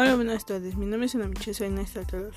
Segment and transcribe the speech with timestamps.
[0.00, 0.76] Hola, buenas tardes.
[0.76, 2.30] Mi nombre es Ana Michelle, Talor.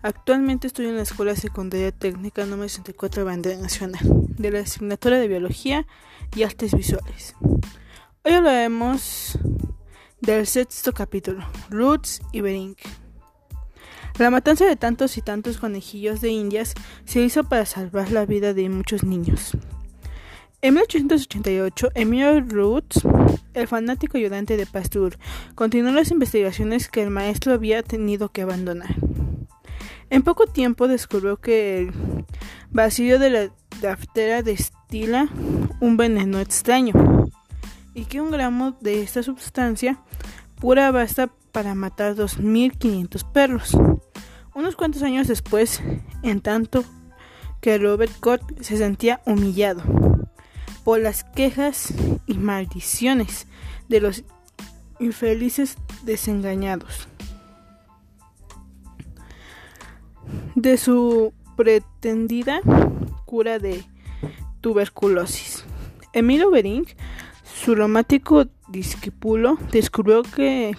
[0.00, 4.00] Actualmente estoy en la Escuela Secundaria Técnica número 64 Bandera Nacional,
[4.38, 5.86] de la asignatura de Biología
[6.34, 7.36] y Artes Visuales.
[8.24, 9.38] Hoy hablaremos
[10.22, 12.76] del sexto capítulo, Roots y Bering.
[14.18, 16.72] La matanza de tantos y tantos conejillos de indias
[17.04, 19.52] se hizo para salvar la vida de muchos niños.
[20.64, 23.00] En 1888, Emilio Roots,
[23.52, 25.18] el fanático ayudante de Pasteur,
[25.56, 28.94] continuó las investigaciones que el maestro había tenido que abandonar.
[30.08, 31.92] En poco tiempo descubrió que el
[32.70, 35.28] vacío de la daftera destila
[35.80, 36.92] un veneno extraño
[37.92, 39.98] y que un gramo de esta sustancia
[40.60, 43.76] pura basta para matar 2.500 perros.
[44.54, 45.82] Unos cuantos años después,
[46.22, 46.84] en tanto
[47.60, 50.11] que Robert Koch se sentía humillado
[50.84, 51.92] por las quejas
[52.26, 53.46] y maldiciones
[53.88, 54.24] de los
[54.98, 57.08] infelices desengañados.
[60.54, 62.60] De su pretendida
[63.24, 63.84] cura de
[64.60, 65.64] tuberculosis.
[66.12, 66.86] Emilio Bering,
[67.44, 70.76] su romántico discípulo, descubrió que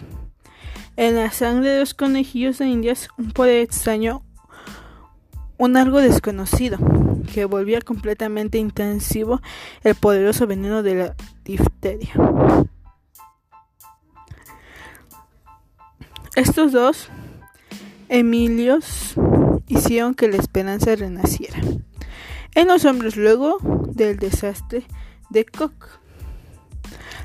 [0.95, 4.23] en la sangre de los conejillos de indias un poder extraño,
[5.57, 6.77] un algo desconocido,
[7.33, 9.41] que volvía completamente intensivo
[9.83, 12.13] el poderoso veneno de la difteria.
[16.35, 17.09] Estos dos
[18.09, 19.15] Emilios
[19.67, 21.59] hicieron que la esperanza renaciera
[22.53, 24.85] en los hombres luego del desastre
[25.29, 25.99] de Koch.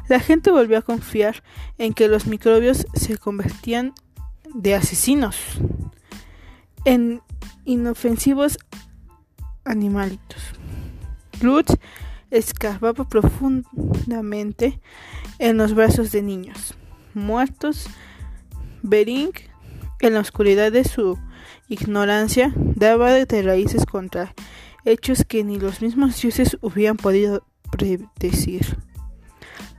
[0.08, 1.42] La gente volvió a confiar
[1.76, 3.92] en que los microbios se convertían
[4.54, 5.36] de asesinos
[6.86, 7.20] en
[7.66, 8.58] inofensivos
[9.68, 10.42] animalitos.
[11.40, 11.74] Lutz
[12.30, 14.80] escarbaba profundamente
[15.38, 16.74] en los brazos de niños
[17.14, 17.86] muertos.
[18.82, 19.32] Bering,
[20.00, 21.18] en la oscuridad de su
[21.68, 24.34] ignorancia, daba de raíces contra
[24.84, 28.78] hechos que ni los mismos dioses hubieran podido predecir.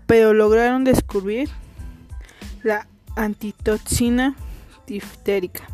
[0.06, 1.50] Pero lograron descubrir
[2.64, 4.36] la antitoxina
[4.88, 5.68] diftérica.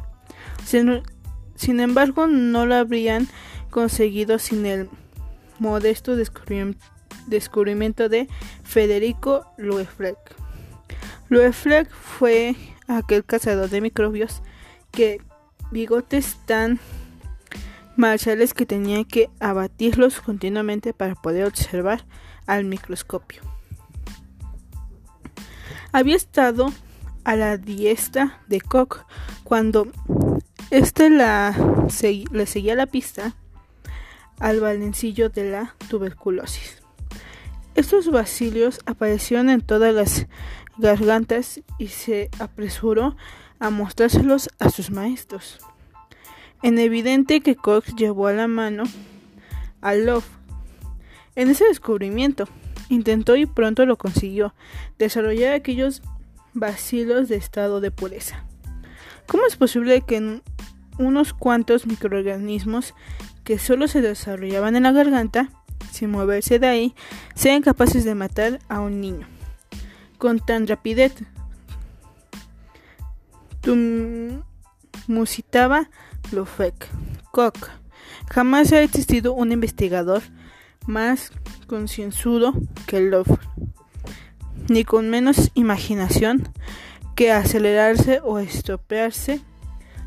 [0.65, 3.27] Sin embargo, no lo habrían
[3.75, 4.89] conseguido sin el
[5.59, 8.29] modesto descubrimiento de
[8.63, 10.15] Federico Loeffler.
[11.27, 12.55] Loeffler fue
[12.87, 14.41] aquel cazador de microbios
[14.91, 15.19] que
[15.71, 16.79] bigotes tan
[17.97, 22.05] marciales que tenía que abatirlos continuamente para poder observar
[22.47, 23.41] al microscopio.
[25.91, 26.71] Había estado
[27.25, 28.99] a la diestra de Koch
[29.43, 29.89] cuando
[30.71, 33.35] éste le seguía la pista
[34.39, 36.81] al valencillo de la tuberculosis.
[37.75, 40.27] Estos bacilios aparecieron en todas las
[40.77, 43.15] gargantas y se apresuró
[43.59, 45.59] a mostrárselos a sus maestros.
[46.61, 48.83] En evidente que Koch llevó a la mano
[49.81, 50.25] a Love.
[51.35, 52.47] En ese descubrimiento,
[52.89, 54.53] intentó y pronto lo consiguió,
[54.97, 56.01] desarrollar aquellos
[56.53, 58.45] bacilos de estado de pureza.
[59.27, 60.41] ¿Cómo es posible que
[60.97, 62.93] unos cuantos microorganismos
[63.45, 65.49] que solo se desarrollaban en la garganta,
[65.91, 66.95] sin moverse de ahí,
[67.35, 69.27] sean capaces de matar a un niño.
[70.17, 71.13] Con tan rapidez.
[75.07, 75.89] Musitaba
[76.31, 76.89] Lofek.
[77.31, 77.69] Koch.
[78.29, 80.23] Jamás ha existido un investigador
[80.87, 81.31] más
[81.67, 82.53] concienzudo
[82.87, 83.39] que Love,
[84.67, 86.49] ni con menos imaginación
[87.15, 89.41] que acelerarse o estropearse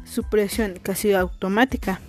[0.04, 2.00] su presión casi automática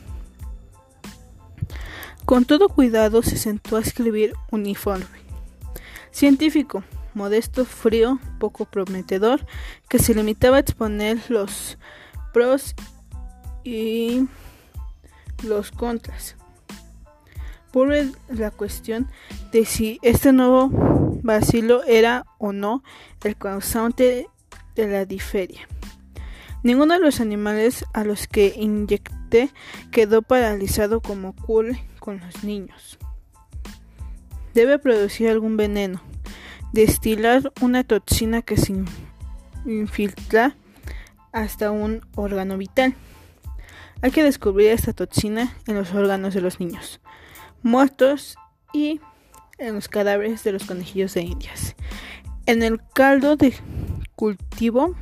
[2.30, 5.08] con todo cuidado se sentó a escribir uniforme.
[6.12, 6.84] Científico,
[7.16, 9.48] modesto, frío, poco prometedor,
[9.90, 11.80] que se limitaba a exponer los
[12.32, 12.76] pros
[13.64, 14.28] y
[15.42, 16.36] los contras.
[17.72, 17.92] Por
[18.28, 19.10] la cuestión
[19.52, 20.70] de si este nuevo
[21.24, 22.84] vacilo era o no
[23.24, 24.28] el causante
[24.76, 25.68] de la diferia.
[26.64, 29.52] Ninguno de los animales a los que inyecté
[29.92, 32.98] quedó paralizado como ocurre con los niños.
[34.54, 36.02] Debe producir algún veneno,
[36.74, 38.74] destilar una toxina que se
[39.66, 40.56] infiltra
[41.32, 42.94] hasta un órgano vital.
[44.02, 47.00] Hay que descubrir esta toxina en los órganos de los niños
[47.64, 48.38] muertos
[48.74, 49.00] y
[49.58, 51.76] en los cadáveres de los conejillos de indias.
[52.46, 53.54] En el caldo de
[54.16, 54.96] cultivo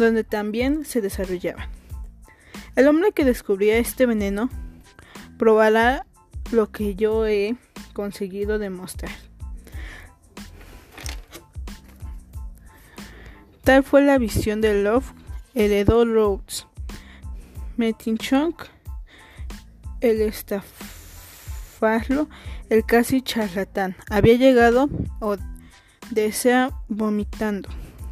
[0.00, 1.68] donde también se desarrollaba.
[2.76, 4.50] El hombre que descubría este veneno
[5.38, 6.06] probará
[6.50, 7.56] lo que yo he
[7.92, 9.12] conseguido demostrar.
[13.64, 15.12] Tal fue la visión de Love
[15.54, 16.66] heredó Rhodes.
[17.76, 18.62] Metinchonk,
[20.00, 20.68] el estafarlo,
[22.68, 24.88] el casi charlatán, había llegado
[25.20, 25.36] o
[26.10, 27.68] desea vomitando.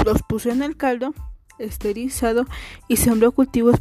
[0.04, 1.14] los puso en el caldo
[1.58, 2.44] esterilizado
[2.86, 3.74] y sembró cultivos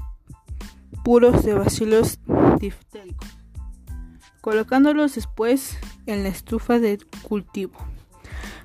[1.04, 2.18] puros de bacilos
[2.60, 3.30] diftéricos,
[4.42, 5.78] colocándolos después
[6.08, 7.78] en la estufa de cultivo.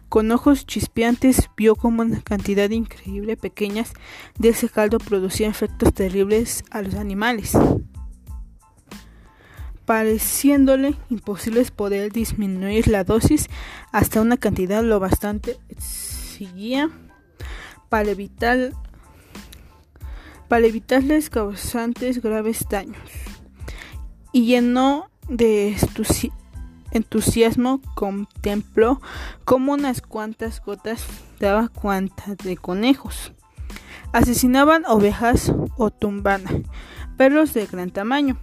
[0.09, 3.93] Con ojos chispeantes vio cómo una cantidad increíble pequeñas
[4.39, 7.53] de ese caldo producía efectos terribles a los animales,
[9.91, 13.49] pareciéndole imposible poder disminuir la dosis
[13.91, 16.89] hasta una cantidad lo bastante exiguía
[17.89, 18.71] para evitar
[20.47, 23.03] para evitarles causantes graves daños
[24.31, 25.77] y llenó de
[26.93, 29.01] entusiasmo contempló
[29.45, 31.05] como unas cuantas gotas
[31.41, 33.33] daba cuanta de conejos.
[34.13, 36.65] Asesinaban ovejas o tumbaban
[37.17, 38.39] perros de gran tamaño.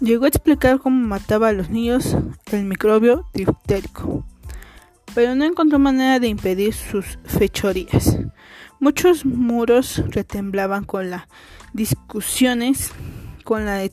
[0.00, 2.16] Llegó a explicar cómo mataba a los niños
[2.50, 4.24] el microbio diftérico,
[5.14, 8.18] pero no encontró manera de impedir sus fechorías.
[8.80, 11.22] Muchos muros retemblaban con las
[11.72, 12.90] discusiones,
[13.44, 13.88] con las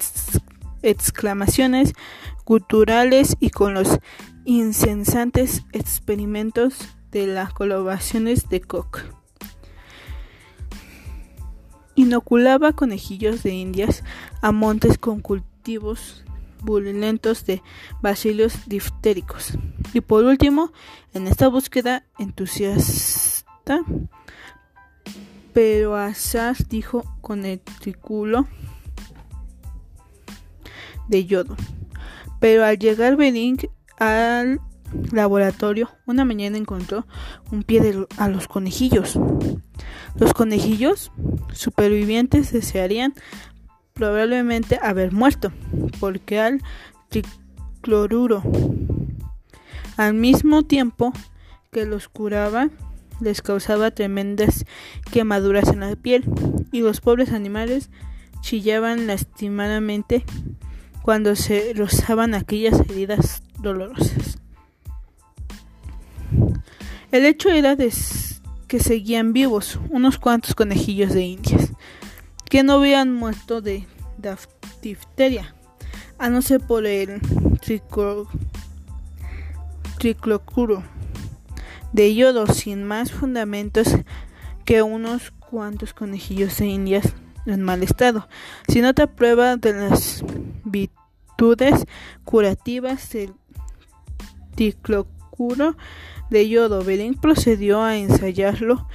[0.81, 1.94] exclamaciones
[2.44, 4.00] culturales y con los
[4.44, 9.03] incesantes experimentos de las colaboraciones de Koch.
[11.95, 14.03] Inoculaba conejillos de indias
[14.42, 15.21] a montes con
[15.61, 16.23] cultivos
[16.63, 17.61] violentos de
[18.01, 19.53] bacilos diftéricos.
[19.93, 20.71] Y por último,
[21.13, 23.81] en esta búsqueda entusiasta,
[25.53, 28.47] pero Azar dijo con el triculo
[31.07, 31.55] de yodo.
[32.39, 33.59] Pero al llegar Bering
[33.99, 34.61] al
[35.11, 37.05] laboratorio, una mañana encontró
[37.51, 39.19] un pie de a los conejillos.
[40.15, 41.11] Los conejillos
[41.53, 43.13] supervivientes desearían
[44.01, 45.51] probablemente haber muerto,
[46.00, 46.63] porque al
[47.09, 48.42] tricloruro,
[49.95, 51.13] al mismo tiempo
[51.71, 52.71] que los curaba,
[53.19, 54.65] les causaba tremendas
[55.12, 56.24] quemaduras en la piel
[56.71, 57.92] y los pobres animales
[58.42, 60.25] chillaban lastimadamente
[61.03, 64.39] cuando se rozaban aquellas heridas dolorosas.
[67.12, 67.93] El hecho era de
[68.67, 71.72] que seguían vivos unos cuantos conejillos de indias,
[72.50, 73.88] que no habían muerto de
[74.81, 75.55] difteria,
[76.17, 77.21] a no ser por el
[79.97, 80.83] triclocuro
[81.93, 83.95] de yodo sin más fundamentos
[84.65, 87.13] que unos cuantos conejillos de indias
[87.45, 88.27] en mal estado,
[88.67, 90.23] sin otra prueba de las
[90.63, 91.85] virtudes
[92.23, 93.33] curativas del
[94.55, 95.75] ticlocuro
[96.29, 96.83] de yodo.
[96.83, 98.87] Bering procedió a ensayarlo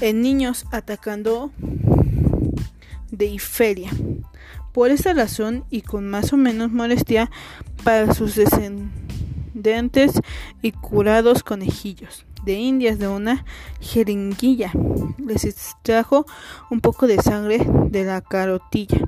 [0.00, 1.50] en niños atacando
[3.10, 3.90] de iferia.
[4.76, 7.30] Por esta razón y con más o menos molestia
[7.82, 10.20] para sus descendientes
[10.60, 13.46] y curados conejillos de indias de una
[13.80, 14.72] jeringuilla.
[15.16, 16.26] Les extrajo
[16.70, 18.98] un poco de sangre de la carotilla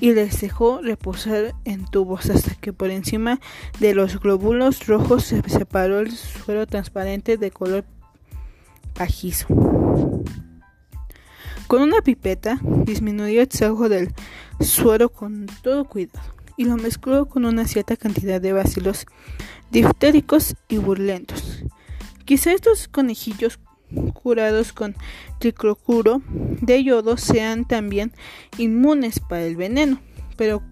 [0.00, 3.38] y les dejó reposar en tubos hasta que por encima
[3.78, 7.84] de los glóbulos rojos se separó el suero transparente de color
[8.92, 9.46] pajizo.
[11.66, 14.14] Con una pipeta disminuyó el extrajo del
[14.60, 16.20] suero con todo cuidado
[16.56, 19.06] y lo mezcló con una cierta cantidad de bacilos
[19.70, 21.64] diftéricos y burlentos.
[22.24, 23.58] Quizá estos conejillos
[24.14, 24.94] curados con
[25.38, 28.12] triclocuro de yodo sean también
[28.58, 30.00] inmunes para el veneno,
[30.36, 30.62] pero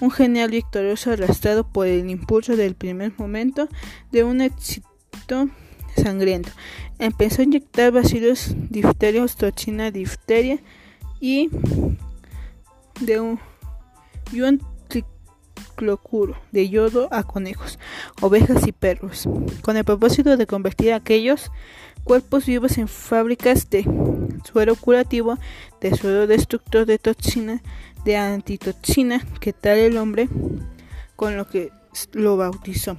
[0.00, 3.68] un genial victorioso arrastrado por el impulso del primer momento
[4.12, 5.48] de un éxito
[5.96, 6.50] sangriento.
[6.98, 10.58] Empezó a inyectar bacilos difterios, toxina difteria
[11.20, 11.50] y
[13.00, 13.40] de un,
[14.32, 14.40] y
[14.88, 17.78] triclocuro de yodo a conejos,
[18.20, 19.28] ovejas y perros,
[19.62, 21.50] con el propósito de convertir a aquellos
[22.04, 23.84] cuerpos vivos en fábricas de
[24.44, 25.38] suero curativo,
[25.80, 27.62] de suero destructor de toxina,
[28.04, 30.28] de antitoxina, que tal el hombre
[31.16, 31.70] con lo que
[32.12, 32.96] lo bautizó.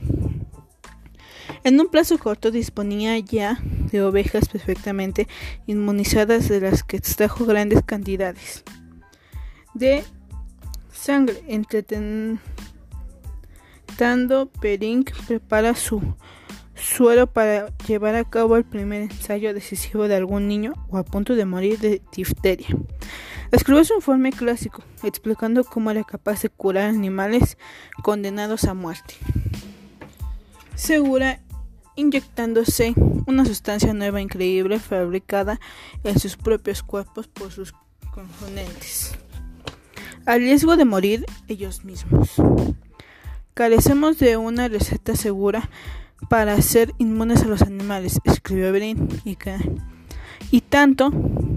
[1.63, 3.59] En un plazo corto disponía ya
[3.91, 5.27] de ovejas perfectamente
[5.67, 8.63] inmunizadas de las que extrajo grandes cantidades
[9.73, 10.03] de
[10.91, 11.43] sangre.
[11.47, 12.39] Entretentando,
[14.59, 16.01] Pering prepara su
[16.75, 21.35] suelo para llevar a cabo el primer ensayo decisivo de algún niño o a punto
[21.35, 22.67] de morir de difteria.
[23.51, 27.57] Escribió su informe clásico explicando cómo era capaz de curar animales
[28.03, 29.15] condenados a muerte.
[30.75, 31.39] Segura
[31.95, 32.93] inyectándose
[33.25, 35.59] una sustancia nueva increíble fabricada
[36.03, 37.73] en sus propios cuerpos por sus
[38.13, 39.13] componentes,
[40.25, 42.31] al riesgo de morir ellos mismos.
[43.53, 45.69] Carecemos de una receta segura
[46.29, 49.37] para ser inmunes a los animales, escribió Bering, y,
[50.51, 51.11] y tanto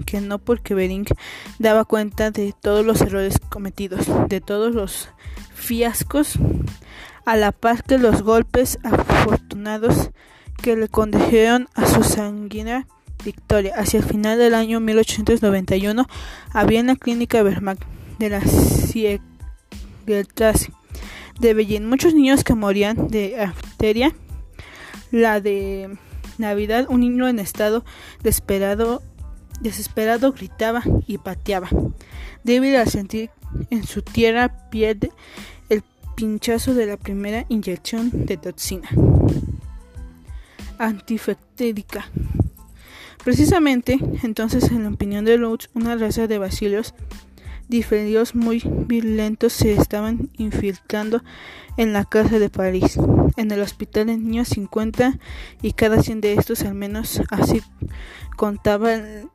[0.05, 1.05] que no porque Bering
[1.59, 5.09] daba cuenta de todos los errores cometidos, de todos los
[5.53, 6.39] fiascos,
[7.29, 10.09] a la paz que los golpes afortunados
[10.63, 12.87] que le condujeron a su sanguínea
[13.23, 13.75] victoria.
[13.77, 16.07] Hacia el final del año 1891
[16.51, 17.77] había en la clínica Vermac
[18.17, 20.71] de la Siegeltrasse
[21.39, 24.15] de Berlín muchos niños que morían de arteria
[25.11, 25.95] la de
[26.39, 27.85] Navidad, un niño en estado
[28.23, 29.03] desesperado,
[29.61, 31.69] desesperado gritaba y pateaba,
[32.43, 33.29] débil al sentir
[33.69, 35.11] en su tierra piel el
[36.19, 38.89] pinchazo de la primera inyección de toxina
[40.77, 42.09] antifectérica.
[43.23, 46.93] Precisamente entonces, en la opinión de Lutz, una raza de bacilos
[47.69, 51.23] diferidos muy violentos se estaban infiltrando
[51.77, 52.99] en la casa de París.
[53.37, 55.19] En el hospital de niños 50
[55.61, 57.61] y cada 100 de estos al menos así
[58.35, 59.31] contaban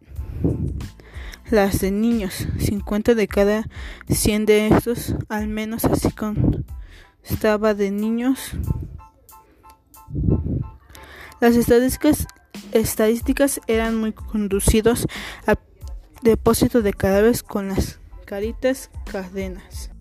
[1.50, 2.46] las de niños.
[2.58, 3.66] 50 de cada
[4.08, 8.52] 100 de estos al menos así constaba de niños.
[11.40, 12.26] Las estadísticas,
[12.72, 15.06] estadísticas eran muy conducidos
[15.46, 15.58] al
[16.22, 19.93] depósito de cadáveres con las caritas cadenas.